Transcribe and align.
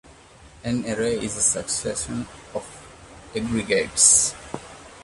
An 0.63 0.83
"array" 0.89 1.23
is 1.23 1.37
a 1.37 1.41
succession 1.41 2.25
of 2.55 2.65
aggregates. 3.35 4.33